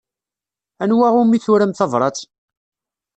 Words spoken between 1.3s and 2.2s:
turam tabṛat?